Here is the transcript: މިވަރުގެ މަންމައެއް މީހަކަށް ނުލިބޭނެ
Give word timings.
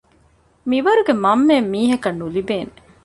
މިވަރުގެ 0.69 1.13
މަންމައެއް 1.23 1.69
މީހަކަށް 1.73 2.19
ނުލިބޭނެ 2.19 2.73